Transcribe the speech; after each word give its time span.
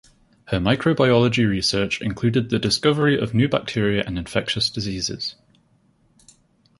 Her 0.45 0.57
microbiology 0.57 1.47
research 1.47 2.01
included 2.01 2.49
the 2.49 2.57
discovery 2.57 3.19
of 3.19 3.35
new 3.35 3.47
bacteria 3.47 4.03
and 4.03 4.17
infectious 4.17 4.67
diseases. 4.71 5.35